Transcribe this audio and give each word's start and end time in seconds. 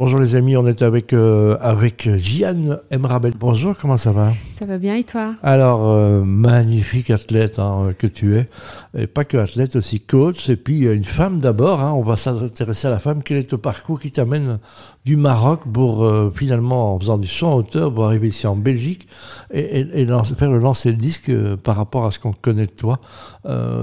Bonjour 0.00 0.18
les 0.18 0.34
amis, 0.34 0.56
on 0.56 0.66
est 0.66 0.80
avec, 0.80 1.12
euh, 1.12 1.58
avec 1.60 2.08
Emrabel. 2.90 3.34
Bonjour, 3.38 3.76
comment 3.76 3.98
ça 3.98 4.12
va? 4.12 4.32
Ça 4.54 4.64
va 4.64 4.78
bien 4.78 4.94
et 4.94 5.04
toi? 5.04 5.34
Alors, 5.42 5.86
euh, 5.90 6.24
magnifique 6.24 7.10
athlète 7.10 7.58
hein, 7.58 7.92
que 7.98 8.06
tu 8.06 8.38
es. 8.38 8.48
Et 8.96 9.06
pas 9.06 9.24
que 9.26 9.36
athlète, 9.36 9.76
aussi 9.76 10.00
coach. 10.00 10.48
Et 10.48 10.56
puis 10.56 10.86
une 10.86 11.04
femme 11.04 11.38
d'abord, 11.38 11.82
hein, 11.82 11.92
on 11.92 12.00
va 12.00 12.16
s'intéresser 12.16 12.86
à 12.86 12.90
la 12.90 12.98
femme. 12.98 13.22
Quel 13.22 13.36
est 13.36 13.50
ton 13.50 13.58
parcours 13.58 14.00
qui 14.00 14.10
t'amène 14.10 14.58
du 15.04 15.18
Maroc 15.18 15.64
pour 15.70 16.02
euh, 16.02 16.32
finalement, 16.34 16.94
en 16.94 16.98
faisant 16.98 17.18
du 17.18 17.28
son 17.28 17.52
hauteur, 17.52 17.92
pour 17.92 18.06
arriver 18.06 18.28
ici 18.28 18.46
en 18.46 18.56
Belgique 18.56 19.06
et, 19.52 19.80
et, 19.80 20.06
faire 20.06 20.50
le 20.50 20.60
lancer 20.60 20.92
le 20.92 20.96
disque 20.96 21.30
par 21.56 21.76
rapport 21.76 22.06
à 22.06 22.10
ce 22.10 22.18
qu'on 22.18 22.32
connaît 22.32 22.64
de 22.64 22.70
toi? 22.70 23.00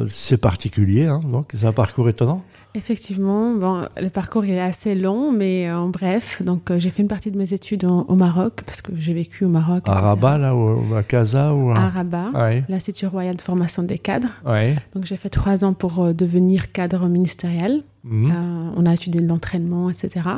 C'est 0.07 0.41
particulier, 0.41 1.05
hein, 1.05 1.21
donc 1.29 1.51
c'est 1.53 1.67
un 1.67 1.73
parcours 1.73 2.09
étonnant? 2.09 2.41
Effectivement, 2.77 3.55
bon, 3.55 3.87
le 3.99 4.09
parcours 4.09 4.45
est 4.45 4.59
assez 4.59 4.93
long, 4.93 5.31
mais 5.31 5.67
euh, 5.67 5.79
en 5.79 5.89
bref, 5.89 6.43
donc 6.43 6.69
euh, 6.69 6.77
j'ai 6.77 6.91
fait 6.91 7.01
une 7.01 7.07
partie 7.07 7.31
de 7.31 7.37
mes 7.37 7.51
études 7.51 7.85
au 7.85 8.13
Maroc 8.13 8.61
parce 8.63 8.83
que 8.83 8.91
j'ai 8.95 9.15
vécu 9.15 9.45
au 9.45 9.49
Maroc. 9.49 9.85
À 9.87 9.99
Rabat, 9.99 10.37
là, 10.37 10.55
ou 10.55 10.93
à 10.93 11.01
Casa 11.01 11.55
ou 11.55 11.71
à, 11.71 11.89
Rabat, 11.89 12.29
l'Institut 12.69 13.07
royal 13.07 13.35
de 13.35 13.41
formation 13.41 13.81
des 13.81 13.97
cadres. 13.97 14.29
Ouais. 14.45 14.75
Donc 14.93 15.05
j'ai 15.05 15.17
fait 15.17 15.29
trois 15.29 15.65
ans 15.65 15.73
pour 15.73 16.03
euh, 16.03 16.13
devenir 16.13 16.71
cadre 16.71 17.07
ministériel. 17.07 17.81
Mhm. 18.03 18.73
on 18.77 18.85
a 18.85 18.93
étudié 18.93 19.19
l'entraînement, 19.19 19.89
etc. 19.89 20.29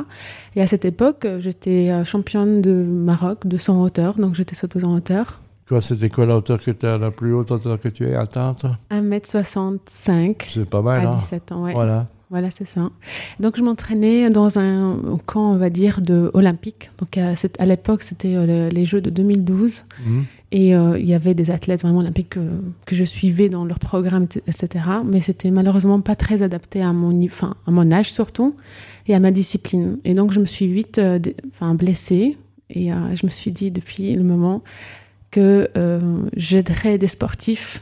Et 0.56 0.62
à 0.62 0.66
cette 0.66 0.84
époque, 0.84 1.24
j'étais 1.38 2.04
championne 2.04 2.60
de 2.62 2.72
Maroc 2.72 3.46
de 3.46 3.56
100 3.56 3.80
hauteur, 3.80 4.16
donc 4.16 4.34
j'étais 4.34 4.56
sauteuse 4.56 4.82
en 4.84 4.94
hauteur. 4.94 5.38
C'était 5.78 6.08
quoi 6.08 6.26
la 6.26 6.36
hauteur 6.36 6.60
que 6.60 6.72
tu 6.72 6.84
as, 6.84 6.98
la 6.98 7.12
plus 7.12 7.32
haute 7.32 7.52
hauteur 7.52 7.80
que 7.80 7.88
tu 7.88 8.08
es 8.08 8.16
atteinte 8.16 8.66
1m65. 8.90 10.36
C'est 10.52 10.68
pas 10.68 10.82
mal, 10.82 11.06
À 11.06 11.10
17 11.12 11.52
hein. 11.52 11.54
ans, 11.54 11.62
ouais. 11.62 11.74
Voilà. 11.74 12.08
Voilà, 12.30 12.52
c'est 12.52 12.64
ça. 12.64 12.90
Donc, 13.40 13.56
je 13.56 13.62
m'entraînais 13.62 14.30
dans 14.30 14.56
un 14.56 14.96
camp, 15.26 15.50
on 15.50 15.56
va 15.56 15.68
dire, 15.68 16.00
de 16.00 16.30
olympique. 16.32 16.92
Donc, 16.98 17.18
à, 17.18 17.34
à 17.58 17.66
l'époque, 17.66 18.04
c'était 18.04 18.36
euh, 18.36 18.70
les 18.70 18.84
Jeux 18.86 19.00
de 19.00 19.10
2012. 19.10 19.84
Mhm. 20.06 20.24
Et 20.52 20.76
euh, 20.76 20.96
il 20.96 21.06
y 21.06 21.14
avait 21.14 21.34
des 21.34 21.50
athlètes 21.50 21.82
vraiment 21.82 21.98
olympiques 21.98 22.30
que, 22.30 22.40
que, 22.86 22.94
je 22.94 23.02
suivais 23.02 23.48
dans 23.48 23.64
leur 23.64 23.80
programme, 23.80 24.28
etc. 24.46 24.84
Mais 25.04 25.20
c'était 25.20 25.50
malheureusement 25.50 26.00
pas 26.00 26.14
très 26.14 26.42
adapté 26.42 26.82
à 26.82 26.92
mon, 26.92 27.24
enfin, 27.24 27.56
à 27.66 27.72
mon 27.72 27.90
âge 27.90 28.12
surtout 28.12 28.54
et 29.08 29.14
à 29.16 29.18
ma 29.18 29.32
discipline. 29.32 29.98
Et 30.04 30.14
donc, 30.14 30.30
je 30.30 30.38
me 30.38 30.46
suis 30.46 30.68
vite 30.68 30.98
euh, 30.98 31.18
enfin, 31.48 31.74
blessée. 31.74 32.38
Et 32.72 32.90
je 32.90 33.26
me 33.26 33.30
suis 33.30 33.50
dit 33.50 33.72
depuis 33.72 34.14
le 34.14 34.22
moment 34.22 34.62
que 35.32 35.68
j'aiderais 36.36 36.98
des 36.98 37.08
sportifs 37.08 37.80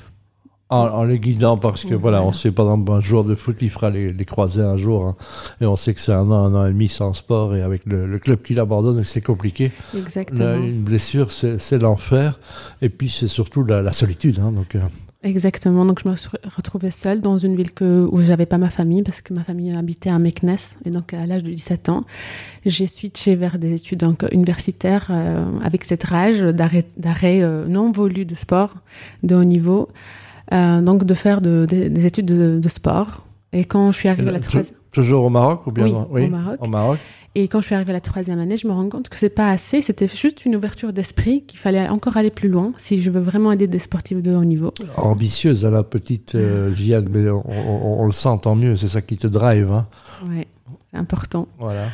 en, 0.71 1.05
les 1.05 1.19
guidant, 1.19 1.57
parce 1.57 1.85
que 1.85 1.95
voilà, 1.95 2.23
on 2.23 2.33
sait, 2.33 2.53
par 2.53 2.67
exemple, 2.67 2.93
un 2.93 3.01
joueur 3.01 3.25
de 3.25 3.35
foot, 3.35 3.57
il 3.61 3.71
fera 3.71 3.91
les, 3.91 4.13
les 4.13 4.25
croisés 4.25 4.63
un 4.63 4.77
jour, 4.77 5.07
hein. 5.07 5.17
et 5.61 5.67
on 5.67 5.77
sait 5.77 5.95
que 5.95 6.01
c'est 6.01 6.13
un 6.13 6.31
an, 6.31 6.45
un 6.45 6.55
an 6.55 6.67
et 6.67 6.73
demi 6.73 6.89
sans 6.89 7.15
sport, 7.15 7.55
et 7.57 7.63
avec 7.63 7.83
le, 7.87 8.19
club 8.19 8.43
qui 8.43 8.55
l'abandonne, 8.55 9.03
c'est 9.05 9.21
compliqué. 9.21 9.73
Exactement. 9.97 10.57
une 10.57 10.83
blessure, 10.83 11.31
c'est 11.31 11.79
l'enfer, 11.79 12.39
et 12.83 12.91
puis 12.91 13.09
c'est 13.09 13.29
surtout 13.29 13.65
la, 13.65 13.93
solitude. 13.93 14.41
Hein, 14.41 14.53
donc, 14.53 14.75
euh. 14.75 14.81
Exactement. 15.25 15.85
Donc, 15.85 16.01
je 16.05 16.09
me 16.09 16.15
suis 16.15 16.29
retrouvée 16.57 16.93
seule 16.93 17.21
dans 17.21 17.39
une 17.39 17.57
ville 17.57 17.73
que, 17.73 18.07
où 18.11 18.23
j'avais 18.23 18.47
pas 18.47 18.59
ma 18.59 18.71
famille 18.71 19.03
parce 19.03 19.21
que 19.21 19.35
ma 19.35 19.43
famille 19.43 19.73
habitait 19.73 20.11
à 20.11 20.19
Meknes. 20.21 20.57
Et 20.85 20.91
donc, 20.91 21.13
à 21.13 21.27
l'âge 21.27 21.43
de 21.43 21.51
17 21.51 21.89
ans, 21.89 22.05
j'ai 22.65 22.87
switché 22.87 23.35
vers 23.35 23.59
des 23.59 23.73
études 23.73 23.99
donc, 23.99 24.25
universitaires 24.31 25.09
euh, 25.11 25.45
avec 25.65 25.85
cette 25.85 26.05
rage 26.05 26.41
d'arrêt 26.41 27.43
euh, 27.43 27.67
non 27.67 27.91
voulu 27.91 28.27
de 28.27 28.35
sport 28.37 28.75
de 29.25 29.35
haut 29.35 29.45
niveau. 29.45 29.89
Euh, 30.53 30.81
donc 30.81 31.05
de 31.05 31.15
faire 31.15 31.41
des 31.41 32.07
études 32.07 32.27
de, 32.61 32.69
sport. 32.69 33.25
Et 33.53 33.65
quand 33.65 33.93
je 33.93 33.99
suis 33.99 34.09
arrivée 34.09 34.29
à 34.29 34.33
la 34.33 34.41
troisième... 34.41 34.77
Toujours 34.91 35.25
au 35.25 35.31
Maroc 35.31 35.67
ou 35.67 35.73
bien 35.73 36.07
oui, 36.11 36.27
au 36.27 36.29
Maroc. 36.29 36.57
Au 36.61 36.67
Maroc. 36.67 36.99
Et 37.35 37.47
quand 37.47 37.61
je 37.61 37.67
suis 37.67 37.75
arrivée 37.75 37.91
à 37.91 37.95
la 37.95 38.01
troisième 38.01 38.39
année, 38.39 38.57
je 38.57 38.67
me 38.67 38.73
rends 38.73 38.89
compte 38.89 39.09
que 39.09 39.17
c'est 39.17 39.29
pas 39.29 39.51
assez. 39.51 39.83
C'était 39.83 40.09
juste 40.09 40.45
une 40.45 40.57
ouverture 40.57 40.93
d'esprit, 40.93 41.45
qu'il 41.45 41.59
fallait 41.59 41.89
encore 41.89 42.17
aller 42.17 42.31
plus 42.31 42.49
loin 42.49 42.73
si 42.79 43.01
je 43.01 43.11
veux 43.11 43.21
vraiment 43.21 43.53
aider 43.53 43.67
des 43.67 43.79
sportifs 43.79 44.23
de 44.23 44.35
haut 44.35 44.45
niveau. 44.45 44.73
Ambitieuse 44.97 45.65
à 45.65 45.71
la 45.71 45.83
petite 45.83 46.35
euh, 46.35 46.75
mais 47.11 47.29
on, 47.31 48.05
le 48.07 48.13
sent 48.13 48.41
tant 48.43 48.57
mieux. 48.57 48.77
C'est 48.77 48.89
ça 48.89 49.03
qui 49.03 49.17
te 49.17 49.27
drive. 49.27 49.71
Hein. 49.71 49.87
Oui, 50.27 50.47
c'est 50.91 50.97
important. 50.97 51.47
Voilà. 51.59 51.89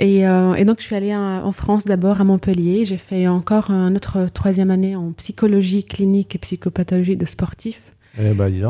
Euh, 0.00 0.54
et, 0.54 0.64
donc, 0.64 0.80
je 0.80 0.84
suis 0.84 0.96
allée 0.96 1.14
en 1.14 1.52
France 1.52 1.84
d'abord 1.84 2.20
à 2.20 2.24
Montpellier. 2.24 2.84
J'ai 2.84 2.96
fait 2.96 3.28
encore 3.28 3.70
une 3.70 3.96
autre 3.96 4.26
troisième 4.32 4.70
année 4.70 4.96
en 4.96 5.12
psychologie 5.12 5.84
clinique 5.84 6.34
et 6.34 6.38
psychopathologie 6.38 7.16
de 7.16 7.26
sportifs. 7.26 7.94
Eh 8.18 8.32
ben, 8.32 8.50
dis 8.50 8.62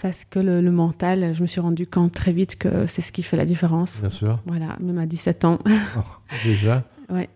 Parce 0.00 0.24
que 0.24 0.38
le, 0.38 0.62
mental, 0.70 1.34
je 1.34 1.42
me 1.42 1.46
suis 1.46 1.60
rendu 1.60 1.86
compte 1.86 2.12
très 2.12 2.32
vite 2.32 2.56
que 2.56 2.86
c'est 2.86 3.02
ce 3.02 3.12
qui 3.12 3.22
fait 3.22 3.36
la 3.36 3.44
différence. 3.44 4.00
Bien 4.00 4.10
sûr. 4.10 4.40
Voilà, 4.46 4.76
même 4.80 4.98
à 4.98 5.06
17 5.06 5.44
ans. 5.44 5.58
Oh, 5.66 6.00
déjà 6.44 6.84
Ouais. 7.10 7.28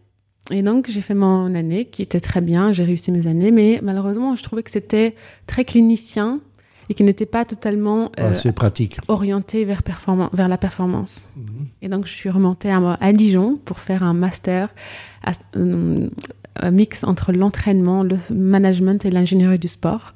Et 0.52 0.62
donc, 0.62 0.88
j'ai 0.88 1.00
fait 1.00 1.14
mon 1.14 1.54
année 1.54 1.86
qui 1.86 2.02
était 2.02 2.20
très 2.20 2.40
bien. 2.40 2.72
J'ai 2.72 2.84
réussi 2.84 3.10
mes 3.10 3.26
années, 3.26 3.50
mais 3.50 3.80
malheureusement, 3.82 4.36
je 4.36 4.42
trouvais 4.42 4.62
que 4.62 4.70
c'était 4.70 5.14
très 5.46 5.64
clinicien 5.64 6.40
et 6.88 6.94
qui 6.94 7.04
n'était 7.04 7.26
pas 7.26 7.44
totalement 7.44 8.10
ah, 8.16 8.26
euh, 8.26 8.52
pratique. 8.52 8.98
orienté 9.08 9.64
vers, 9.64 9.82
vers 10.32 10.48
la 10.48 10.58
performance. 10.58 11.28
Mhm. 11.36 11.66
Et 11.82 11.88
donc, 11.88 12.06
je 12.06 12.12
suis 12.12 12.30
remontée 12.30 12.70
à, 12.70 12.98
à, 13.00 13.12
Dijon 13.12 13.58
pour 13.64 13.80
faire 13.80 14.02
un 14.02 14.14
master, 14.14 14.68
euh, 15.56 16.08
un 16.56 16.70
mix 16.70 17.04
entre 17.04 17.32
l'entraînement, 17.32 18.02
le 18.02 18.16
management 18.30 19.04
et 19.04 19.10
l'ingénierie 19.10 19.58
du 19.58 19.68
sport. 19.68 20.14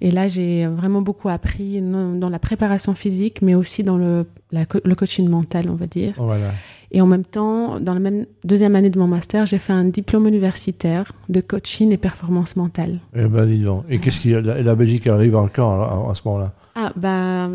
Et 0.00 0.10
là, 0.10 0.28
j'ai 0.28 0.66
vraiment 0.66 1.02
beaucoup 1.02 1.28
appris 1.28 1.80
dans 1.82 2.28
la 2.28 2.38
préparation 2.38 2.94
physique, 2.94 3.42
mais 3.42 3.56
aussi 3.56 3.82
dans 3.82 3.96
le, 3.96 4.26
le 4.52 4.94
coaching 4.94 5.28
mental, 5.28 5.68
on 5.68 5.74
va 5.74 5.86
dire. 5.86 6.14
Voilà. 6.16 6.52
Et 6.90 7.00
en 7.02 7.06
même 7.06 7.24
temps, 7.24 7.80
dans 7.80 7.92
la 7.92 8.00
même 8.00 8.26
deuxième 8.44 8.74
année 8.74 8.88
de 8.88 8.98
mon 8.98 9.06
master, 9.06 9.44
j'ai 9.44 9.58
fait 9.58 9.74
un 9.74 9.84
diplôme 9.84 10.26
universitaire 10.26 11.12
de 11.28 11.40
coaching 11.40 11.92
et 11.92 11.98
performance 11.98 12.56
mentale. 12.56 13.00
Eh 13.14 13.26
ben, 13.26 13.46
dis 13.46 13.60
donc. 13.60 13.84
Et 13.90 13.98
qu'est-ce 13.98 14.20
qui, 14.20 14.30
la, 14.30 14.62
la 14.62 14.74
Belgique 14.74 15.06
arrive 15.06 15.36
encore 15.36 16.10
à, 16.10 16.14
ce 16.14 16.22
moment-là? 16.24 16.54
Ah, 16.74 16.92
bah, 16.96 17.50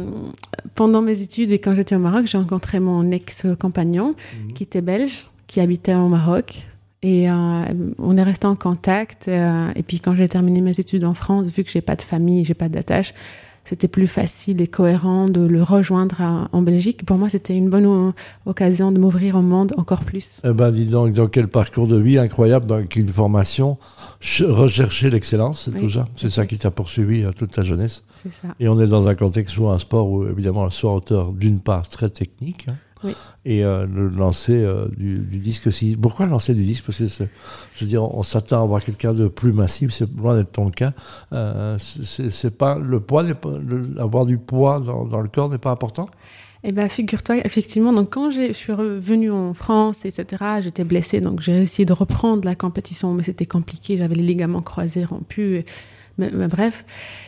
pendant 0.76 1.02
mes 1.02 1.22
études 1.22 1.52
et 1.52 1.60
quand 1.60 1.74
j'étais 1.74 1.96
au 1.96 2.00
Maroc, 2.00 2.28
j'ai 2.28 2.38
rencontré 2.38 2.80
mon 2.80 3.10
ex-compagnon 3.10 4.10
mhm. 4.10 4.54
qui 4.54 4.64
était 4.64 4.82
belge, 4.82 5.26
qui 5.48 5.62
habitait 5.62 5.96
au 5.96 6.10
Maroc. 6.10 6.64
Et 7.02 7.30
euh, 7.30 7.34
on 7.98 8.18
est 8.18 8.24
resté 8.24 8.48
en 8.48 8.56
contact. 8.56 9.28
Euh, 9.28 9.72
et 9.76 9.84
puis 9.84 10.00
quand 10.00 10.14
j'ai 10.14 10.28
terminé 10.28 10.62
mes 10.62 10.80
études 10.80 11.04
en 11.06 11.14
France, 11.14 11.48
vu 11.48 11.64
que 11.64 11.72
j'ai 11.72 11.82
pas 11.82 11.96
de 11.96 12.02
famille, 12.02 12.46
j'ai 12.46 12.54
pas 12.54 12.70
d'attache, 12.70 13.14
c'était 13.66 13.88
plus 13.88 14.08
facile 14.08 14.62
et 14.62 14.68
cohérent 14.68 15.26
de 15.28 15.42
le 15.42 15.64
rejoindre 15.64 16.50
en 16.52 16.62
Belgique. 16.62 17.06
Pour 17.06 17.18
moi, 17.18 17.30
c'était 17.30 17.56
une 17.56 17.70
bonne 17.70 18.14
occasion 18.46 18.92
de 18.92 19.00
m'ouvrir 19.00 19.36
au 19.36 19.42
monde 19.42 19.74
encore 19.78 20.04
plus. 20.04 20.42
Eh 20.44 20.54
ben, 20.54 20.72
dis 20.72 20.86
donc, 20.86 21.14
dans 21.14 21.28
quel 21.28 21.48
parcours 21.48 21.88
de 21.88 21.98
vie 21.98 22.18
incroyable, 22.18 22.66
dans 22.66 22.84
une 22.96 23.08
formation, 23.08 23.78
rechercher 24.42 25.10
l'excellence, 25.10 25.64
c'est 25.66 25.80
tout 25.80 25.90
ça. 25.90 26.08
C'est 26.16 26.30
ça 26.30 26.46
qui 26.46 26.58
t'a 26.58 26.72
poursuivi 26.72 27.26
toute 27.38 27.52
ta 27.52 27.64
jeunesse. 27.64 28.04
C'est 28.22 28.34
ça. 28.34 28.50
Et 28.60 28.68
on 28.68 28.80
est 28.80 28.88
dans 28.88 29.08
un 29.08 29.16
contexte 29.16 29.58
ou 29.58 29.68
un 29.70 29.80
sport 29.80 30.10
où, 30.10 30.28
évidemment, 30.28 30.70
soit 30.70 30.94
auteur, 30.94 31.32
d'une 31.32 31.60
part, 31.60 31.88
très 31.88 32.10
technique. 32.10 32.68
Hein, 32.70 32.76
et 33.46 33.64
euh, 33.64 33.86
le 33.86 34.08
lancer 34.08 34.54
euh, 34.54 34.88
du, 34.98 35.20
disque 35.40 35.68
aussi. 35.68 35.98
Pourquoi 36.00 36.26
lancer 36.26 36.54
du 36.54 36.64
disque? 36.64 36.86
Parce 36.86 36.98
que, 37.00 37.08
je 37.08 37.26
veux 37.82 37.88
dire, 37.88 38.04
on 38.04 38.24
s'attend 38.24 38.62
à 38.62 38.64
avoir 38.64 38.84
quelqu'un 38.84 39.14
de 39.14 39.28
plus 39.28 39.54
massif, 39.54 39.92
c'est 39.92 40.10
loin 40.16 40.36
d'être 40.36 40.52
ton 40.52 40.70
cas. 40.70 40.94
Euh, 41.32 41.78
c'est 41.80 42.58
pas 42.58 42.78
le 42.78 43.00
poids, 43.00 43.24
avoir 43.98 44.26
du 44.26 44.38
poids 44.38 44.80
dans, 44.80 45.22
le 45.22 45.30
corps 45.30 45.50
n'est 45.50 45.58
pas 45.58 45.72
important? 45.72 46.06
Eh 46.66 46.72
bien, 46.72 46.88
figure-toi, 46.88 47.38
effectivement, 47.46 47.92
donc 47.92 48.12
quand 48.12 48.32
je 48.32 48.54
suis 48.54 48.72
revenue 48.72 49.32
en 49.32 49.54
France, 49.54 50.06
etc., 50.06 50.44
j'étais 50.62 50.86
blessée, 50.86 51.20
donc 51.20 51.42
j'ai 51.42 51.62
essayé 51.62 51.86
de 51.86 51.92
reprendre 51.92 52.46
la 52.46 52.56
compétition, 52.56 53.14
mais 53.14 53.24
c'était 53.24 53.46
compliqué, 53.46 53.98
j'avais 53.98 54.16
les 54.16 54.24
ligaments 54.24 54.62
croisés 54.62 55.04
rompus. 55.04 55.66
Mais, 56.18 56.30
bref. 56.48 56.86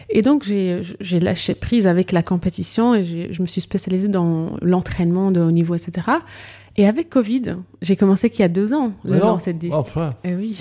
Et 0.09 0.21
donc, 0.21 0.43
j'ai 0.43 1.19
lâché 1.19 1.55
prise 1.55 1.87
avec 1.87 2.11
la 2.11 2.23
compétition 2.23 2.93
et 2.93 3.03
je 3.03 3.41
me 3.41 3.47
suis 3.47 3.61
spécialisée 3.61 4.07
dans 4.07 4.57
l'entraînement 4.61 5.31
de 5.31 5.41
haut 5.41 5.51
niveau, 5.51 5.75
etc. 5.75 6.07
Et 6.77 6.87
avec 6.87 7.09
Covid, 7.09 7.55
j'ai 7.81 7.95
commencé 7.95 8.29
qu'il 8.29 8.41
y 8.41 8.43
a 8.43 8.49
deux 8.49 8.73
ans, 8.73 8.91
le 9.05 9.17
lancer 9.17 9.53
de 9.53 9.59
disque. 9.59 9.75
Enfin. 9.75 10.15
Et 10.25 10.31
eh 10.31 10.35
oui. 10.35 10.59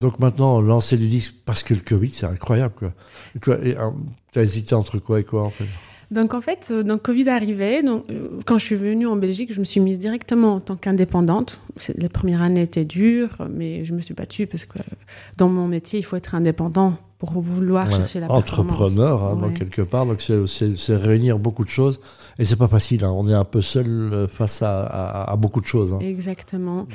Donc 0.00 0.18
maintenant, 0.18 0.60
lancer 0.60 0.96
du 0.96 1.08
disque, 1.08 1.34
parce 1.44 1.62
que 1.62 1.74
le 1.74 1.80
Covid, 1.80 2.08
c'est 2.08 2.26
incroyable, 2.26 2.74
quoi. 2.74 2.92
Euh, 3.48 3.90
tu 4.32 4.38
as 4.38 4.42
hésité 4.42 4.74
entre 4.74 4.98
quoi 4.98 5.20
et 5.20 5.24
quoi, 5.24 5.42
en 5.44 5.50
fait? 5.50 5.66
Donc 6.10 6.34
en 6.34 6.42
fait, 6.42 6.68
euh, 6.70 6.82
donc 6.82 7.02
Covid 7.02 7.28
arrivait. 7.28 7.82
Donc, 7.82 8.04
euh, 8.10 8.28
quand 8.46 8.58
je 8.58 8.64
suis 8.64 8.76
venue 8.76 9.06
en 9.06 9.16
Belgique, 9.16 9.52
je 9.52 9.60
me 9.60 9.64
suis 9.64 9.80
mise 9.80 9.98
directement 9.98 10.54
en 10.54 10.60
tant 10.60 10.76
qu'indépendante. 10.76 11.60
Les 11.96 12.10
premières 12.10 12.42
années 12.42 12.62
étaient 12.62 12.84
dures, 12.84 13.36
mais 13.50 13.84
je 13.84 13.94
me 13.94 14.00
suis 14.00 14.14
battue 14.14 14.46
parce 14.46 14.66
que 14.66 14.78
dans 15.38 15.48
mon 15.48 15.68
métier, 15.68 15.98
il 15.98 16.02
faut 16.02 16.16
être 16.16 16.34
indépendant 16.34 16.94
pour 17.22 17.40
vouloir 17.40 17.88
chercher 17.88 18.18
la 18.18 18.30
Entrepreneur, 18.32 19.22
hein, 19.22 19.52
quelque 19.56 19.82
part. 19.82 20.06
Donc, 20.06 20.20
c'est 20.20 20.96
réunir 20.96 21.38
beaucoup 21.38 21.64
de 21.64 21.70
choses. 21.70 22.00
Et 22.38 22.44
c'est 22.44 22.56
pas 22.56 22.66
facile. 22.66 23.04
Hein. 23.04 23.12
On 23.14 23.28
est 23.28 23.34
un 23.34 23.44
peu 23.44 23.60
seul 23.60 23.86
euh, 23.86 24.26
face 24.26 24.62
à, 24.62 25.32
beaucoup 25.38 25.60
de 25.60 25.66
choses. 25.66 25.92
Hein. 25.92 26.00
Exactement. 26.00 26.86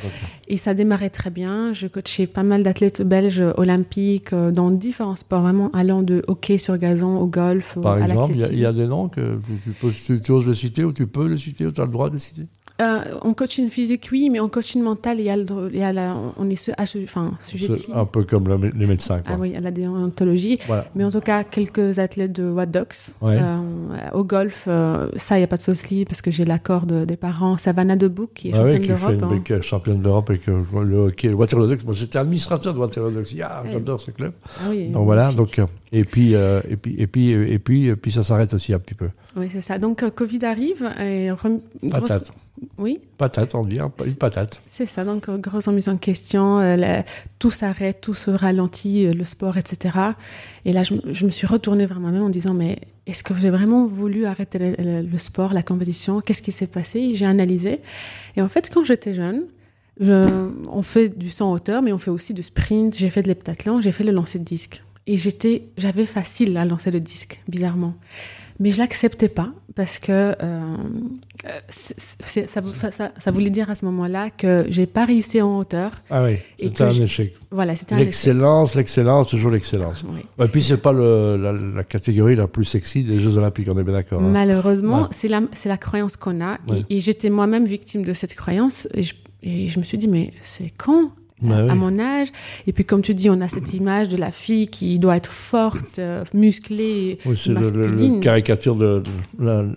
et 0.49 0.57
ça 0.57 0.73
démarrait 0.73 1.11
très 1.11 1.29
bien. 1.29 1.71
Je 1.71 1.87
coachais 1.87 2.27
pas 2.27 2.43
mal 2.43 2.63
d'athlètes 2.63 3.01
belges 3.03 3.43
olympiques 3.55 4.33
euh, 4.33 4.51
dans 4.51 4.69
différents 4.69 5.15
sports, 5.15 5.43
vraiment 5.43 5.69
allant 5.71 6.01
de 6.01 6.23
hockey 6.27 6.57
sur 6.57 6.77
gazon 6.77 7.19
au 7.19 7.27
golf. 7.27 7.77
Par 7.81 8.03
exemple, 8.03 8.33
il 8.35 8.59
y, 8.59 8.65
a 8.65 8.73
des 8.73 8.87
noms 8.87 9.07
que 9.07 9.39
tu, 9.63 9.71
peux, 9.71 9.91
tu, 9.91 10.31
oses 10.31 10.47
le 10.47 10.53
citer 10.55 10.83
ou 10.83 10.91
tu 10.91 11.07
peux 11.07 11.27
le 11.27 11.37
citer 11.37 11.65
ou 11.65 11.71
tu 11.71 11.79
as 11.79 11.85
le 11.85 11.91
droit 11.91 12.09
de 12.09 12.13
le 12.13 12.19
citer? 12.19 12.47
Euh, 12.79 13.15
en 13.21 13.33
coaching 13.33 13.69
physique, 13.69 14.07
oui, 14.11 14.29
mais 14.29 14.39
en 14.39 14.49
coaching 14.49 14.83
mental, 14.83 15.19
il 15.19 15.25
y 15.25 15.29
a, 15.31 15.35
il 15.35 15.77
y 15.77 15.81
a 15.81 15.91
la, 15.91 16.15
on 16.37 16.47
est 16.47 16.55
su, 16.55 16.71
enfin, 17.03 17.31
sujet 17.39 17.73
Un 17.91 18.05
peu 18.05 18.23
comme 18.23 18.45
les 18.75 18.85
médecins. 18.85 19.19
Quoi. 19.21 19.35
Ah 19.35 19.37
oui, 19.39 19.55
à 19.55 19.61
la 19.61 19.71
déontologie. 19.71 20.59
Mais 20.93 21.03
en 21.03 21.09
tout 21.09 21.21
cas, 21.21 21.43
quelques 21.43 21.97
athlètes 21.97 22.33
de 22.33 22.49
Wadox. 22.49 23.13
Euh, 23.23 23.57
au 24.13 24.23
golf, 24.23 24.65
euh, 24.67 25.09
ça, 25.15 25.37
il 25.37 25.39
n'y 25.39 25.43
a 25.43 25.47
pas 25.47 25.57
de 25.57 25.63
souci 25.63 26.05
parce 26.05 26.21
que 26.21 26.29
j'ai 26.29 26.45
l'accord 26.45 26.85
des 26.85 27.17
parents. 27.17 27.57
Savannah 27.57 27.95
Debouc, 27.95 28.33
qui 28.35 28.49
est 28.49 28.53
ah 28.53 28.57
championne 28.57 28.87
d'Europe. 28.87 29.31
Oui, 29.31 29.43
qui 29.43 29.53
hein. 29.53 29.61
championne 29.61 30.01
d'Europe 30.01 30.29
et 30.29 30.37
que 30.37 30.51
le 30.51 30.97
hockey, 30.97 31.29
le 31.29 31.35
Waterloo 31.35 31.67
Ducks. 31.67 31.83
Moi, 31.83 31.95
j'étais 31.95 32.19
administrateur 32.19 32.75
de 32.75 32.79
Waterloo 32.79 33.09
Ducks. 33.09 33.33
Yeah, 33.33 33.63
J'adore 33.71 33.99
ce 33.99 34.11
club. 34.11 34.33
Ah 34.59 34.67
oui, 34.69 34.89
donc 34.89 35.05
voilà, 35.05 35.31
donc, 35.31 35.59
et, 35.91 36.03
puis, 36.03 36.33
et, 36.33 36.77
puis, 36.79 36.95
et, 36.99 37.07
puis, 37.07 37.31
et, 37.31 37.59
puis, 37.59 37.87
et 37.87 37.95
puis, 37.95 38.11
ça 38.11 38.21
s'arrête 38.21 38.53
aussi 38.53 38.71
un 38.73 38.79
petit 38.79 38.95
peu. 38.95 39.09
Oui, 39.35 39.47
c'est 39.51 39.61
ça. 39.61 39.79
Donc, 39.79 40.07
Covid 40.11 40.45
arrive 40.45 40.87
et. 40.99 41.31
Patate. 41.89 42.31
Oui. 42.77 42.99
Patate, 43.17 43.55
on 43.55 43.63
dit, 43.63 43.79
une 43.79 44.15
patate. 44.15 44.61
C'est 44.67 44.85
ça, 44.85 45.03
donc 45.03 45.29
euh, 45.29 45.37
grosse 45.37 45.67
remise 45.67 45.89
en 45.89 45.97
question, 45.97 46.59
euh, 46.59 47.01
tout 47.39 47.51
s'arrête, 47.51 48.01
tout 48.01 48.13
se 48.13 48.31
ralentit, 48.31 49.07
euh, 49.07 49.13
le 49.13 49.23
sport, 49.23 49.57
etc. 49.57 49.95
Et 50.65 50.73
là, 50.73 50.83
je, 50.83 51.25
me 51.25 51.31
suis 51.31 51.47
retournée 51.47 51.85
vers 51.85 51.99
moi-même 51.99 52.23
en 52.23 52.29
disant, 52.29 52.53
mais 52.53 52.79
est-ce 53.05 53.23
que 53.23 53.33
j'ai 53.35 53.49
vraiment 53.49 53.85
voulu 53.85 54.25
arrêter 54.25 54.75
le, 54.77 55.17
sport, 55.17 55.53
la 55.53 55.63
compétition? 55.63 56.21
Qu'est-ce 56.21 56.41
qui 56.41 56.51
s'est 56.51 56.67
passé? 56.67 57.13
J'ai 57.15 57.25
analysé. 57.25 57.81
Et 58.35 58.41
en 58.41 58.47
fait, 58.47 58.71
quand 58.73 58.83
j'étais 58.83 59.13
jeune, 59.13 59.45
on 59.99 60.81
fait 60.83 61.09
du 61.09 61.29
100 61.29 61.51
hauteur, 61.51 61.81
mais 61.81 61.91
on 61.91 61.97
fait 61.97 62.11
aussi 62.11 62.33
du 62.33 62.43
sprint, 62.43 62.95
j'ai 62.97 63.09
fait 63.09 63.23
de 63.23 63.27
l'heptathlon, 63.27 63.81
j'ai 63.81 63.91
fait 63.91 64.03
le 64.03 64.11
lancer 64.11 64.39
de 64.39 64.43
disque. 64.43 64.83
Et 65.07 65.15
j'étais, 65.15 65.69
j'avais 65.77 66.05
facile 66.05 66.57
à 66.57 66.65
lancer 66.65 66.91
le 66.91 66.99
disque, 66.99 67.41
bizarrement 67.47 67.95
mais 68.59 68.71
je 68.71 68.79
l'acceptais 68.79 69.29
pas 69.29 69.51
parce 69.75 69.99
que 69.99 70.35
euh, 70.41 70.75
ça, 71.69 72.61
ça, 73.17 73.31
voulait 73.31 73.51
dire 73.51 73.69
à 73.69 73.75
ce 73.75 73.85
moment-là 73.85 74.31
que 74.31 74.65
j'ai 74.69 74.87
pas 74.87 75.05
réussi 75.05 75.39
en 75.39 75.59
hauteur. 75.59 75.91
Ah 76.09 76.23
oui, 76.23 76.37
c'était 76.59 76.83
un 76.83 76.91
échec. 76.91 77.35
Voilà, 77.51 77.75
c'était 77.75 77.95
L'excellence, 77.95 78.73
l'excellence, 78.73 79.27
toujours 79.29 79.51
l'excellence. 79.51 80.03
Et 80.39 80.47
puis 80.47 80.63
c'est 80.63 80.81
pas 80.81 80.91
le, 80.91 81.73
la, 81.75 81.83
catégorie 81.83 82.35
la 82.35 82.47
plus 82.47 82.65
sexy 82.65 83.03
des 83.03 83.19
Jeux 83.19 83.37
Olympiques, 83.37 83.67
on 83.69 83.77
est 83.77 83.83
bien 83.83 83.93
d'accord. 83.93 84.21
Hein. 84.21 84.29
Malheureusement, 84.29 85.07
c'est 85.11 85.27
la, 85.27 85.41
la 85.65 85.77
croyance 85.77 86.17
qu'on 86.17 86.41
a, 86.43 86.57
et, 86.89 86.99
j'étais 86.99 87.29
moi-même 87.29 87.65
victime 87.65 88.03
de 88.03 88.13
cette 88.13 88.35
croyance, 88.35 88.87
et 88.93 89.03
je, 89.03 89.13
et 89.43 89.67
je 89.67 89.79
me 89.79 89.83
suis 89.83 89.99
dit 89.99 90.07
mais 90.07 90.31
c'est 90.41 90.71
quand 90.75 91.11
bah 91.41 91.57
à 91.69 91.75
mon 91.75 91.99
âge. 91.99 92.29
Et 92.65 92.73
puis, 92.73 92.83
comme 92.83 93.01
tu 93.01 93.13
dis, 93.13 93.29
on 93.29 93.39
a 93.41 93.47
cette 93.47 93.73
image 93.73 94.09
de 94.09 94.17
la 94.17 94.31
fille 94.31 94.67
qui 94.67 94.97
doit 94.97 95.15
être 95.15 95.31
forte, 95.31 95.99
euh, 95.99 96.23
musclée, 96.33 97.19
oui, 97.25 97.37
c'est 97.37 97.49
le, 97.53 98.19
caricature 98.19 98.75
de, 98.75 99.03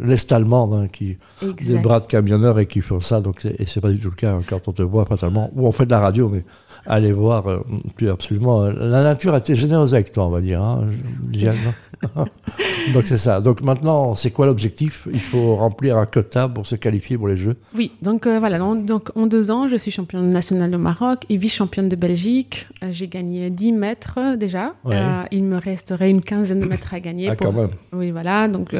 l'Est 0.00 0.32
allemande 0.32 0.72
hein, 0.74 0.88
qui 0.88 1.18
des 1.66 1.78
bras 1.78 2.00
de 2.00 2.06
camionneurs 2.06 2.58
et 2.58 2.66
qui 2.66 2.80
font 2.80 3.00
ça. 3.00 3.20
Donc, 3.20 3.44
et 3.44 3.66
c'est 3.66 3.80
pas 3.80 3.90
du 3.90 3.98
tout 3.98 4.10
le 4.10 4.16
cas 4.16 4.34
hein, 4.34 4.42
quand 4.46 4.68
on 4.68 4.72
te 4.72 4.82
voit 4.82 5.04
fatalement. 5.04 5.50
Ou 5.54 5.66
on 5.66 5.72
fait 5.72 5.86
de 5.86 5.90
la 5.90 6.00
radio, 6.00 6.28
mais 6.28 6.44
allez 6.86 7.12
voir, 7.12 7.46
euh, 7.46 7.60
absolument. 8.10 8.62
Euh, 8.62 8.72
la 8.72 9.02
nature 9.02 9.34
a 9.34 9.38
été 9.38 9.54
généreuse 9.54 9.94
avec 9.94 10.12
toi, 10.12 10.26
on 10.26 10.30
va 10.30 10.40
dire. 10.40 10.62
Hein, 10.62 10.86
donc 12.94 13.06
c'est 13.06 13.18
ça. 13.18 13.40
Donc 13.40 13.62
maintenant, 13.62 14.14
c'est 14.14 14.30
quoi 14.30 14.46
l'objectif? 14.46 15.06
Il 15.12 15.20
faut 15.20 15.56
remplir 15.56 15.98
un 15.98 16.06
quota 16.06 16.48
pour 16.48 16.66
se 16.66 16.74
qualifier 16.74 17.18
pour 17.18 17.28
les 17.28 17.36
Jeux? 17.36 17.56
Oui, 17.74 17.92
donc 18.02 18.26
euh, 18.26 18.38
voilà. 18.38 18.58
Donc, 18.58 19.10
en 19.14 19.26
deux 19.26 19.50
ans, 19.50 19.68
je 19.68 19.76
suis 19.76 19.90
championne 19.90 20.30
nationale 20.30 20.74
au 20.74 20.78
Maroc 20.78 21.24
et 21.28 21.36
vice-championne 21.50 21.88
de 21.88 21.96
Belgique. 21.96 22.68
j'ai 22.92 23.08
gagné 23.08 23.50
10 23.50 23.72
mètres 23.72 24.36
déjà. 24.36 24.74
il 25.32 25.44
me 25.44 25.58
resterait 25.58 26.10
une 26.10 26.22
quinzaine 26.22 26.60
de 26.60 26.66
mètres 26.66 26.94
à 26.94 27.00
gagner. 27.00 27.28
Ah, 27.28 27.36
quand 27.36 27.52
même. 27.52 27.70
Oui, 27.92 28.12
voilà. 28.12 28.46
Donc 28.46 28.74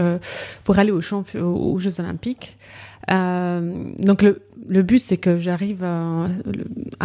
pour 0.64 0.78
aller 0.78 0.93
aux, 0.93 1.02
aux 1.43 1.78
Jeux 1.78 2.00
Olympiques. 2.00 2.56
Donc 3.08 4.23
le, 4.23 4.43
le 4.70 4.82
but, 4.82 5.00
c'est 5.00 5.17
que 5.17 5.37
j'arrive 5.37 5.82
à, 5.82 6.29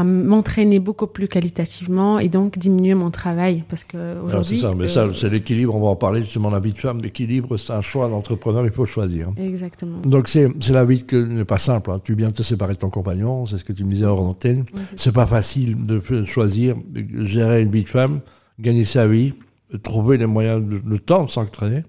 m'entraîner 0.04 0.80
beaucoup 0.80 1.08
plus 1.08 1.28
qualitativement 1.28 2.20
et 2.20 2.30
donc 2.30 2.60
diminuer 2.60 2.94
mon 2.94 3.10
travail. 3.10 3.64
Parce 3.68 3.84
que 3.84 4.22
aujourd'hui. 4.22 4.58
C'est 4.58 4.62
ça, 4.62 4.74
mais 4.76 4.88
ça, 4.88 5.06
euh, 5.06 5.14
c'est 5.14 5.30
l'équilibre. 5.30 5.76
On 5.76 5.82
va 5.82 5.88
en 5.88 5.96
parler 5.96 6.22
justement, 6.22 6.52
la 6.52 6.60
vie 6.60 6.74
de 6.74 6.78
femme. 6.78 7.02
L'équilibre, 7.02 7.58
c'est 7.58 7.74
un 7.74 7.82
choix 7.82 8.08
d'entrepreneur, 8.08 8.66
il 8.66 8.72
faut 8.72 8.86
choisir. 8.86 9.32
Exactement. 9.38 9.98
Donc, 10.06 10.28
c'est, 10.28 10.52
la 10.70 10.86
vie 10.86 11.04
qui 11.06 11.16
n'est 11.16 11.44
pas 11.44 11.58
simple. 11.58 11.92
Hein. 11.92 12.00
Tu 12.04 12.14
viens 12.14 12.30
de 12.30 12.34
te 12.34 12.44
séparer 12.44 12.74
de 12.74 12.80
ton 12.80 12.92
compagnon, 12.92 13.48
c'est 13.48 13.58
ce 13.58 13.64
que 13.64 13.74
tu 13.74 13.84
me 13.84 13.92
disais 13.92 14.06
hors 14.06 14.22
antenne. 14.22 14.66
c'est 14.96 15.14
pas 15.14 15.26
facile 15.26 15.76
de 15.86 16.02
choisir, 16.26 16.76
de 16.88 17.26
gérer 17.26 17.64
une 17.64 17.72
vie 17.72 17.84
de 17.84 17.90
femme, 17.90 18.20
gagner 18.60 18.86
sa 18.86 19.08
vie 19.08 19.34
trouver 19.78 20.18
les 20.18 20.26
moyens, 20.26 20.62
de, 20.64 20.82
le 20.86 21.00
temps 21.00 21.24
de 21.24 21.30
s'entraîner. 21.30 21.84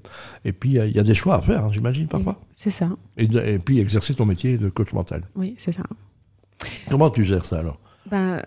Et 0.44 0.52
puis, 0.52 0.70
il 0.70 0.96
y, 0.96 0.98
a 0.98 1.02
des 1.02 1.14
choix 1.14 1.36
à 1.36 1.42
faire, 1.42 1.64
hein, 1.64 1.70
j'imagine, 1.72 2.08
parfois. 2.08 2.40
C'est 2.52 2.70
ça. 2.70 2.90
Et, 3.16 3.58
puis, 3.58 3.78
exercer 3.78 4.14
ton 4.14 4.26
métier 4.26 4.58
de 4.58 4.68
coach 4.68 4.92
mental. 4.92 5.22
Oui, 5.34 5.54
c'est 5.58 5.72
ça. 5.72 5.82
Comment 6.90 7.10
tu 7.10 7.24
gères 7.24 7.44
ça 7.44 7.58
alors? 7.58 7.78
Ben, 8.10 8.42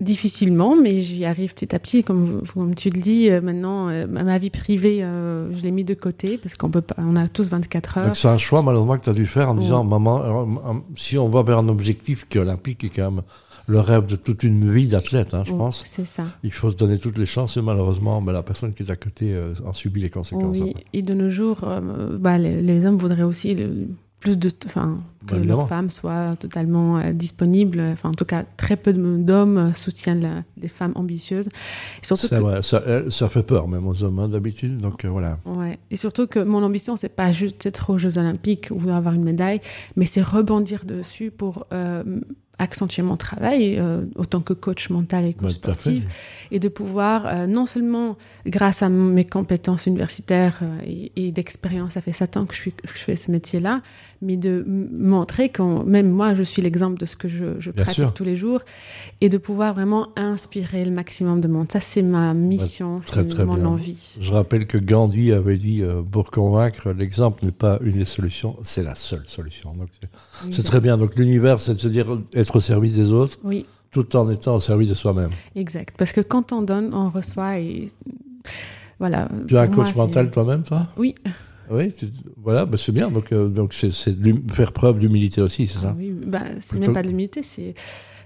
Difficilement, 0.00 0.76
mais 0.76 1.00
j'y 1.00 1.24
arrive 1.24 1.54
petit 1.54 1.74
à 1.74 1.78
petit. 1.78 2.04
Comme, 2.04 2.42
comme 2.54 2.74
tu 2.74 2.88
le 2.88 3.00
dis, 3.00 3.28
euh, 3.28 3.40
maintenant, 3.40 3.88
euh, 3.88 4.06
ma 4.06 4.38
vie 4.38 4.48
privée, 4.48 5.02
euh, 5.02 5.54
je 5.54 5.62
l'ai 5.62 5.72
mis 5.72 5.84
de 5.84 5.92
côté 5.94 6.38
parce 6.38 6.54
qu'on 6.54 6.70
peut 6.70 6.80
pas, 6.80 6.94
on 6.98 7.16
a 7.16 7.26
tous 7.26 7.48
24 7.48 7.98
heures. 7.98 8.16
C'est 8.16 8.28
un 8.28 8.38
choix 8.38 8.62
malheureusement 8.62 8.96
que 8.96 9.02
tu 9.02 9.10
as 9.10 9.14
dû 9.14 9.26
faire 9.26 9.50
en 9.50 9.54
disant, 9.54 9.84
maman, 9.84 10.84
si 10.94 11.18
on 11.18 11.28
va 11.28 11.42
vers 11.42 11.58
un 11.58 11.68
objectif 11.68 12.26
qui 12.28 12.38
est 12.38 12.40
olympique, 12.40 12.84
et 12.84 12.90
quand 12.90 13.10
même 13.10 13.22
le 13.66 13.80
rêve 13.80 14.06
de 14.06 14.16
toute 14.16 14.42
une 14.42 14.70
vie 14.70 14.88
d'athlète, 14.88 15.34
hein, 15.34 15.44
je 15.46 15.52
pense. 15.52 15.82
C'est 15.84 16.06
ça. 16.06 16.24
Il 16.42 16.52
faut 16.52 16.70
se 16.70 16.76
donner 16.76 16.98
toutes 16.98 17.18
les 17.18 17.26
chances 17.26 17.56
et 17.56 17.62
malheureusement, 17.62 18.20
ben, 18.22 18.32
la 18.32 18.42
personne 18.42 18.74
qui 18.74 18.82
est 18.82 18.90
à 18.90 18.96
côté 18.96 19.34
euh, 19.34 19.54
en 19.64 19.72
subit 19.72 20.00
les 20.00 20.10
conséquences. 20.10 20.58
Oui, 20.58 20.74
et 20.92 21.02
de 21.02 21.14
nos 21.14 21.28
jours, 21.28 21.60
euh, 21.64 22.18
bah, 22.18 22.38
les, 22.38 22.86
hommes 22.86 22.96
voudraient 22.96 23.22
aussi 23.22 23.56
plus 24.18 24.36
de, 24.36 24.50
enfin, 24.66 24.98
que 25.26 25.34
bah, 25.34 25.40
leurs 25.40 25.68
femmes 25.68 25.88
soient 25.88 26.36
totalement 26.36 26.98
euh, 26.98 27.12
disponibles. 27.12 27.80
Enfin, 27.80 28.10
en 28.10 28.14
tout 28.14 28.24
cas, 28.24 28.44
très 28.56 28.76
peu 28.76 28.92
d'hommes 28.92 29.72
soutiennent 29.72 30.44
les 30.60 30.68
femmes 30.68 30.92
ambitieuses. 30.94 31.46
Et 32.02 32.06
surtout 32.06 32.34
vrai, 32.36 32.62
ça, 32.62 32.82
ça, 33.10 33.28
fait 33.28 33.42
peur 33.42 33.68
même 33.68 33.86
aux 33.86 34.02
hommes 34.02 34.18
hein, 34.18 34.28
d'habitude. 34.28 34.78
Donc 34.78 35.04
voilà. 35.04 35.38
Ouais. 35.46 35.78
Et 35.90 35.96
surtout 35.96 36.26
que 36.26 36.40
mon 36.40 36.62
ambition, 36.62 36.96
c'est 36.96 37.08
pas 37.08 37.32
juste 37.32 37.64
être 37.66 37.90
aux 37.90 37.98
Jeux 37.98 38.18
Olympiques 38.18 38.68
ou 38.70 38.90
avoir 38.90 39.14
une 39.14 39.24
médaille, 39.24 39.60
mais 39.96 40.06
c'est 40.06 40.22
rebondir 40.22 40.84
dessus 40.84 41.30
pour 41.30 41.66
accentuer 42.60 43.02
mon 43.02 43.16
travail 43.16 43.78
euh, 43.78 44.04
autant 44.16 44.40
que 44.40 44.52
coach 44.52 44.90
mental 44.90 45.24
et 45.24 45.32
coach 45.32 45.52
sportif 45.52 46.04
et 46.50 46.58
de 46.58 46.68
pouvoir 46.68 47.26
euh, 47.26 47.46
non 47.46 47.64
seulement 47.64 48.18
grâce 48.46 48.82
à 48.82 48.88
mes 48.90 49.24
compétences 49.24 49.86
universitaires 49.86 50.58
euh, 50.62 51.06
et, 51.16 51.32
d'expérience, 51.32 51.94
ça 51.94 52.02
fait 52.02 52.12
sept 52.12 52.36
ans 52.36 52.44
que 52.44 52.54
je, 52.54 52.60
suis, 52.60 52.74
je 52.84 52.98
fais 52.98 53.16
ce 53.16 53.30
métier-là, 53.30 53.80
mais 54.20 54.36
de 54.36 54.64
montrer 54.66 55.48
que 55.48 55.62
même 55.84 56.10
moi 56.10 56.34
je 56.34 56.42
suis 56.42 56.60
l'exemple 56.60 56.98
de 56.98 57.06
ce 57.06 57.16
que 57.16 57.28
je, 57.28 57.58
je 57.58 57.70
pratique 57.70 58.12
tous 58.14 58.24
les 58.24 58.36
jours 58.36 58.60
et 59.22 59.30
de 59.30 59.38
pouvoir 59.38 59.74
vraiment 59.74 60.08
inspirer 60.16 60.84
le 60.84 60.90
maximum 60.90 61.40
de 61.40 61.48
monde. 61.48 61.72
Ça 61.72 61.80
c'est 61.80 62.02
ma 62.02 62.34
mission, 62.34 63.00
c'est 63.02 63.38
mon 63.38 63.64
envie. 63.64 64.18
Je 64.20 64.32
rappelle 64.32 64.66
que 64.66 64.76
Gandhi 64.76 65.32
avait 65.32 65.56
dit 65.56 65.82
pour 66.10 66.30
convaincre, 66.30 66.90
l'exemple 66.90 67.44
n'est 67.46 67.52
pas 67.52 67.78
une 67.82 67.96
des 67.96 68.04
solutions, 68.04 68.56
c'est 68.62 68.82
la 68.82 68.96
seule 68.96 69.24
solution. 69.26 69.74
C'est 70.50 70.62
très 70.62 70.80
bien. 70.80 70.98
Donc 70.98 71.16
l'univers, 71.16 71.58
c'est 71.60 71.74
de 71.74 71.80
se 71.80 71.88
dire 71.88 72.06
au 72.56 72.60
service 72.60 72.96
des 72.96 73.12
autres, 73.12 73.38
oui. 73.44 73.66
tout 73.90 74.16
en 74.16 74.28
étant 74.30 74.56
au 74.56 74.60
service 74.60 74.88
de 74.88 74.94
soi-même. 74.94 75.30
Exact. 75.54 75.94
Parce 75.96 76.12
que 76.12 76.20
quand 76.20 76.52
on 76.52 76.62
donne, 76.62 76.92
on 76.94 77.10
reçoit 77.10 77.58
et 77.58 77.88
voilà. 78.98 79.28
Tu 79.48 79.56
as 79.56 79.62
un 79.62 79.68
coach 79.68 79.94
mental 79.94 80.30
toi-même, 80.30 80.62
toi? 80.62 80.88
Oui. 80.96 81.14
Oui, 81.70 81.94
voilà, 82.36 82.66
bah 82.66 82.76
c'est 82.76 82.90
bien. 82.90 83.10
Donc, 83.10 83.30
euh, 83.30 83.48
donc 83.48 83.74
c'est 83.74 83.92
faire 83.92 84.72
preuve 84.72 84.98
d'humilité 84.98 85.40
aussi, 85.40 85.68
c'est 85.68 85.78
ça? 85.78 85.94
Oui, 85.96 86.10
bah, 86.10 86.40
c'est 86.58 86.80
même 86.80 86.92
pas 86.92 87.02
de 87.02 87.06
l'humilité, 87.06 87.42
c'est 87.42 87.74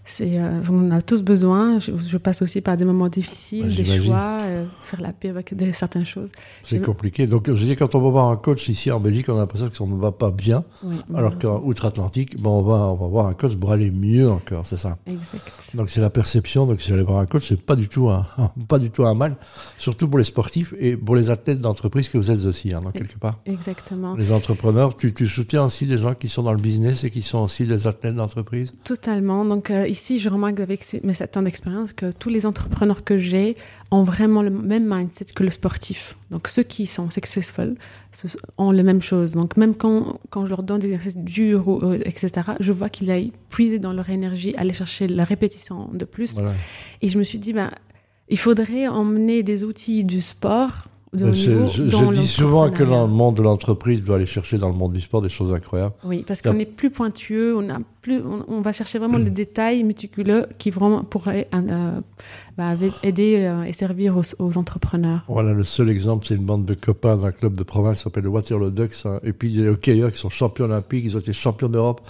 c'est, 0.06 0.38
euh, 0.38 0.60
on 0.70 0.90
a 0.90 1.00
tous 1.00 1.22
besoin. 1.22 1.78
Je, 1.78 2.16
passe 2.18 2.42
aussi 2.42 2.60
par 2.60 2.76
des 2.76 2.84
moments 2.84 3.08
difficiles, 3.08 3.68
bah, 3.68 3.74
des 3.74 3.84
choix, 3.84 4.38
euh, 4.42 4.64
faire 4.82 5.00
la 5.00 5.12
paix 5.12 5.30
avec 5.30 5.54
certaines 5.72 6.04
choses. 6.04 6.30
C'est 6.62 6.80
compliqué. 6.82 7.26
Donc, 7.26 7.52
je 7.52 7.64
dis, 7.64 7.74
quand 7.74 7.94
on 7.94 8.00
va 8.00 8.10
voir 8.10 8.28
un 8.28 8.36
coach 8.36 8.68
ici 8.68 8.90
en 8.90 9.00
Belgique, 9.00 9.28
on 9.28 9.36
a 9.36 9.40
l'impression 9.40 9.68
que 9.68 9.76
ça 9.76 9.84
ne 9.84 9.96
va 9.96 10.12
pas 10.12 10.30
bien. 10.30 10.64
alors 11.14 11.38
qu'en 11.38 11.62
outre-Atlantique, 11.64 12.40
bon, 12.40 12.58
on, 12.58 12.62
va, 12.62 12.74
on 12.74 12.94
va 12.96 13.06
voir 13.06 13.26
un 13.26 13.34
coach 13.34 13.56
pour 13.56 13.72
aller 13.72 13.90
mieux 13.90 14.30
encore, 14.30 14.66
c'est 14.66 14.76
ça. 14.76 14.98
Exact. 15.06 15.74
Donc, 15.74 15.88
c'est 15.88 16.00
la 16.00 16.10
perception. 16.10 16.66
Donc, 16.66 16.82
si 16.82 16.92
aller 16.92 17.02
voir 17.02 17.18
un 17.18 17.26
coach, 17.26 17.48
c'est 17.48 17.60
pas 17.60 17.76
du 17.76 17.88
tout 17.88 18.10
un, 18.10 18.26
pas 18.68 18.78
du 18.78 18.90
tout 18.90 19.06
un 19.06 19.14
mal, 19.14 19.36
surtout 19.78 20.08
pour 20.08 20.18
les 20.18 20.24
sportifs 20.24 20.74
et 20.78 20.96
pour 20.96 21.16
les 21.16 21.30
athlètes 21.30 21.60
d'entreprise 21.60 22.10
que 22.10 22.18
vous 22.18 22.30
êtes 22.30 22.44
aussi, 22.44 22.74
hein, 22.74 22.82
quelque 22.92 23.18
part. 23.18 23.40
Exactement. 23.46 24.14
Les 24.16 24.32
entrepreneurs, 24.32 24.96
tu, 24.96 25.14
tu, 25.14 25.26
soutiens 25.26 25.64
aussi 25.64 25.86
des 25.86 25.96
gens 25.96 26.14
qui 26.14 26.28
sont 26.28 26.42
dans 26.42 26.52
le 26.52 26.60
business 26.60 27.04
et 27.04 27.10
qui 27.10 27.22
sont 27.22 27.38
aussi 27.38 27.64
des 27.64 27.86
athlètes 27.86 28.14
d'entreprise? 28.14 28.72
Totalement. 28.84 29.44
Donc, 29.44 29.70
euh, 29.70 29.86
ici, 29.94 30.18
je 30.18 30.28
remarque 30.28 30.60
avec 30.60 30.80
mes 31.04 31.14
7 31.14 31.36
ans 31.36 31.42
d'expérience 31.42 31.92
que 31.92 32.10
tous 32.10 32.28
les 32.28 32.46
entrepreneurs 32.46 33.04
que 33.04 33.16
j'ai 33.16 33.56
ont 33.90 34.02
vraiment 34.02 34.42
le 34.42 34.50
même 34.50 34.86
mindset 34.92 35.26
que 35.34 35.44
le 35.44 35.50
sportif. 35.50 36.16
Donc, 36.30 36.48
ceux 36.48 36.64
qui 36.64 36.86
sont 36.86 37.10
successful 37.10 37.76
ont 38.58 38.72
la 38.72 38.82
même 38.82 39.00
chose. 39.00 39.32
Donc, 39.32 39.56
même 39.56 39.74
quand, 39.74 40.18
quand 40.30 40.44
je 40.46 40.50
leur 40.50 40.64
donne 40.64 40.80
des 40.80 40.88
exercices 40.88 41.16
durs, 41.16 41.68
euh, 41.70 41.98
etc., 42.04 42.28
je 42.58 42.72
vois 42.72 42.88
qu'ils 42.88 43.10
aillent 43.10 43.32
puiser 43.48 43.78
dans 43.78 43.92
leur 43.92 44.10
énergie, 44.10 44.52
aller 44.56 44.72
chercher 44.72 45.06
la 45.06 45.24
répétition 45.24 45.88
de 45.92 46.04
plus. 46.04 46.40
Et 47.00 47.08
je 47.08 47.16
me 47.18 47.24
suis 47.24 47.38
dit, 47.38 47.52
ben, 47.52 47.70
il 48.28 48.38
faudrait 48.38 48.88
emmener 48.88 49.42
des 49.42 49.64
outils 49.64 50.02
du 50.04 50.20
sport 50.20 50.88
de 51.14 51.24
haut 51.24 51.30
niveau. 51.30 51.66
Je, 51.66 51.88
je 51.88 52.10
dis 52.12 52.26
souvent 52.26 52.70
que 52.70 52.82
le 52.82 53.06
monde 53.06 53.36
de 53.36 53.42
l'entreprise 53.42 54.04
doit 54.04 54.16
aller 54.16 54.26
chercher 54.26 54.58
dans 54.58 54.68
le 54.68 54.74
monde 54.74 54.92
du 54.92 55.00
sport 55.00 55.22
des 55.22 55.28
choses 55.28 55.52
incroyables. 55.52 55.94
Oui, 56.04 56.24
parce 56.26 56.42
qu'on 56.42 56.58
est 56.58 56.64
plus 56.64 56.90
pointueux, 56.90 57.56
on, 57.56 57.68
a 57.70 57.78
plus, 58.02 58.20
on, 58.48 58.60
va 58.60 58.72
chercher 58.72 58.98
vraiment 58.98 59.18
les 59.18 59.30
détails 59.30 59.84
méticuleux 59.84 60.46
qui 60.58 60.70
vraiment 60.70 61.04
pourraient 61.04 61.48
euh, 61.54 62.00
bah, 62.56 62.74
aider 63.02 63.44
euh, 63.44 63.64
et 63.64 63.72
servir 63.72 64.16
aux, 64.16 64.58
entrepreneurs. 64.58 65.24
Voilà, 65.26 65.52
le 65.52 65.64
seul 65.64 65.90
exemple, 65.90 66.24
c'est 66.26 66.36
une 66.36 66.44
bande 66.44 66.64
de 66.64 66.74
copains 66.74 67.16
d'un 67.16 67.32
club 67.32 67.56
de 67.56 67.64
province 67.64 67.98
qui 67.98 68.04
s'appelle 68.04 68.22
le 68.22 68.28
Waterloo 68.28 68.70
Ducks, 68.70 68.94
hein, 69.06 69.18
et 69.24 69.32
puis 69.32 69.52
des 69.52 69.68
hockeyeurs 69.68 70.12
qui 70.12 70.18
sont 70.18 70.30
champions 70.30 70.66
olympiques, 70.66 71.04
ils 71.04 71.16
ont 71.16 71.20
été 71.20 71.32
champions 71.32 71.68
d'Europe 71.68 72.00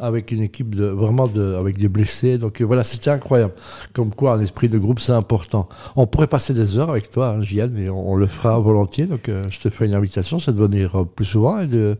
avec 0.00 0.30
une 0.32 0.42
équipe 0.42 0.74
de 0.74 0.84
vraiment 0.84 1.26
de, 1.26 1.54
avec 1.54 1.78
des 1.78 1.88
blessés. 1.88 2.36
Donc 2.36 2.60
euh, 2.60 2.64
voilà, 2.64 2.84
c'était 2.84 3.10
incroyable. 3.10 3.54
Comme 3.94 4.14
quoi, 4.14 4.34
un 4.34 4.40
esprit 4.40 4.68
de 4.68 4.78
groupe, 4.78 5.00
c'est 5.00 5.12
important. 5.12 5.68
On 5.96 6.06
pourrait 6.06 6.26
passer 6.26 6.52
des 6.52 6.76
heures 6.76 6.90
avec 6.90 7.08
toi, 7.08 7.36
hein, 7.38 7.68
mais 7.72 7.88
on, 7.88 8.16
le 8.16 8.26
fera 8.26 8.58
volontiers. 8.58 9.06
Donc 9.06 9.28
euh, 9.28 9.44
je 9.48 9.60
te 9.60 9.70
fais 9.70 9.86
une 9.86 9.94
invitation, 9.94 10.38
c'est 10.38 10.52
de 10.52 10.60
venir 10.60 11.06
plus 11.16 11.24
souvent 11.24 11.60
et 11.60 11.66
de, 11.66 11.96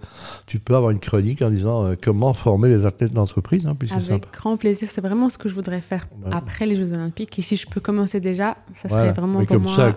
tu 0.46 0.58
peux 0.58 0.74
avoir 0.74 0.90
une 0.90 0.98
chronique 0.98 1.40
en 1.40 1.50
disant 1.50 1.94
comment 2.02 2.34
former 2.34 2.68
les 2.68 2.84
athlètes 2.84 3.14
d'entreprise. 3.14 3.66
Hein, 3.66 3.76
avec 4.08 4.30
grand 4.32 4.58
plaisir, 4.58 4.88
c'est 4.90 5.00
vraiment 5.00 5.30
ce 5.30 5.38
que 5.38 5.48
je 5.48 5.54
voudrais 5.54 5.80
faire 5.80 6.06
après 6.30 6.66
les 6.66 6.74
Jeux 6.74 6.92
Olympiques. 6.92 7.38
Et 7.38 7.42
si 7.42 7.56
je 7.56 7.66
peux 7.66 7.80
déjà, 8.20 8.56
ça 8.74 8.88
serait 8.88 9.12
vraiment 9.12 9.40
Mais 9.40 9.46
pour 9.46 9.56
comme 9.56 9.66
ça, 9.66 9.90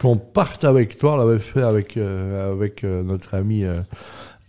qu'on 0.00 0.16
parte 0.16 0.64
avec 0.64 0.98
toi, 0.98 1.14
on 1.14 1.16
l'avait 1.16 1.38
fait 1.38 1.62
avec, 1.62 1.96
euh, 1.96 2.52
avec 2.52 2.84
euh, 2.84 3.02
notre 3.02 3.34
ami. 3.34 3.64
Euh, 3.64 3.80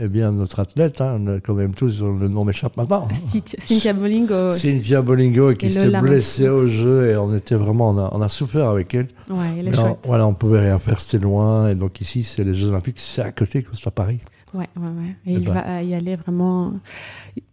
eh 0.01 0.08
bien, 0.08 0.32
notre 0.32 0.62
athlète, 0.62 1.01
hein, 1.01 1.20
qu'on 1.46 1.60
aime 1.60 1.75
tous, 1.75 2.01
le 2.01 2.30
nom 2.30 2.46
m'échappe 2.46 2.78
maintenant. 2.78 3.10
Cynthia 3.13 3.92
Bolingo. 3.92 4.50
Cynthia 4.50 5.01
Bolingo, 5.01 5.54
qui 5.54 5.74
s'était 5.74 6.00
blessée 6.00 6.48
au 6.48 6.68
jeu, 6.68 7.12
et 7.12 7.18
on 7.18 7.36
était 7.36 7.56
vraiment, 7.56 7.89
on 7.89 7.98
a, 7.98 8.10
on 8.13 8.22
a 8.22 8.30
souffert 8.30 8.70
avec 8.70 8.96
elle. 8.96 9.10
Ouais, 9.30 9.58
elle 9.60 9.68
est 9.68 9.74
chouette. 9.74 9.98
On, 10.06 10.08
voilà, 10.08 10.25
on 10.25 10.34
pouvait 10.34 10.62
rien 10.62 10.80
faire, 10.80 11.01
c'était 11.01 11.22
loin, 11.22 11.70
et 11.70 11.75
donc 11.75 12.00
ici, 12.00 12.24
c'est 12.24 12.46
les 12.46 12.54
Jeux 12.54 12.70
Olympiques, 12.70 12.96
c'est 12.98 13.22
à 13.22 13.32
côté, 13.34 13.66
c'est 13.74 13.88
à 13.88 13.92
Paris. 13.92 14.22
Ouais, 14.54 14.70
ouais, 14.78 14.84
ouais. 14.84 15.16
Et, 15.25 15.34
eh 15.34 15.34
il 15.34 15.44
ben. 15.44 15.54
va 15.54 15.84
y 15.84 15.94
aller 15.94 16.16
vraiment. 16.16 16.74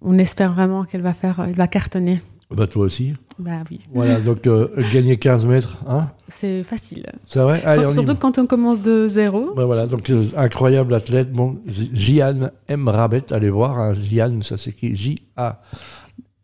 On 0.01 0.17
espère 0.17 0.53
vraiment 0.53 0.85
qu'elle 0.85 1.03
va 1.03 1.13
faire, 1.13 1.45
elle 1.47 1.57
va 1.57 1.67
cartonner. 1.67 2.21
Bah 2.51 2.67
toi 2.67 2.85
aussi. 2.85 3.15
Bah 3.39 3.65
oui. 3.71 3.81
Voilà, 3.93 4.21
donc 4.21 4.47
euh, 4.47 4.69
gagner 4.93 5.17
15 5.17 5.47
mètres, 5.47 5.79
hein 5.89 6.11
C'est 6.29 6.63
facile. 6.63 7.05
C'est 7.27 7.41
vrai? 7.41 7.61
Surtout 7.91 8.15
quand 8.15 8.39
on 8.39 8.47
commence 8.47 8.81
de 8.81 9.07
zéro. 9.09 9.53
Bah 9.55 9.65
voilà, 9.65 9.87
donc 9.87 10.09
euh, 10.11 10.25
incroyable 10.37 10.95
athlète. 10.95 11.33
Bon, 11.33 11.59
Jian 11.67 12.51
M. 12.69 12.89
Rabet, 12.89 13.33
allez 13.33 13.51
voir. 13.51 13.79
Hein, 13.79 13.95
Jian, 13.95 14.41
ça 14.43 14.57
s'écrit 14.57 14.95
J-A. 14.97 15.61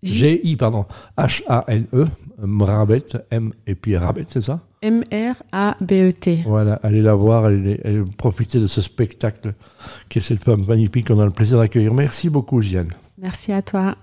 G-I, 0.02 0.56
pardon. 0.56 0.84
H-A-N-E. 1.16 2.06
Mrabet, 2.44 3.04
M 3.30 3.52
et 3.66 3.74
puis 3.76 3.96
Rabet, 3.96 4.24
c'est 4.28 4.42
ça? 4.42 4.60
M-R-A-B-E-T. 4.82 6.42
Voilà, 6.44 6.74
allez 6.82 7.02
la 7.02 7.14
voir, 7.14 7.44
allez, 7.44 7.80
profiter 8.16 8.58
de 8.58 8.66
ce 8.66 8.80
spectacle 8.80 9.54
qui 10.08 10.18
est 10.18 10.22
cette 10.22 10.42
femme 10.42 10.64
magnifique 10.66 11.06
qu'on 11.06 11.20
a 11.20 11.24
le 11.24 11.30
plaisir 11.30 11.58
d'accueillir. 11.58 11.94
Merci 11.94 12.28
beaucoup, 12.30 12.60
Jian. 12.60 12.88
Merci 13.18 13.52
à 13.52 13.62
toi. 13.62 13.96